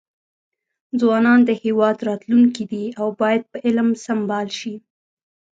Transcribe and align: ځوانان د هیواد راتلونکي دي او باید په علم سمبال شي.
ځوانان 0.99 1.39
د 1.45 1.51
هیواد 1.63 1.97
راتلونکي 2.09 2.63
دي 2.71 2.85
او 2.99 3.07
باید 3.21 3.41
په 3.51 3.57
علم 3.65 3.89
سمبال 4.05 4.47
شي. 4.59 4.75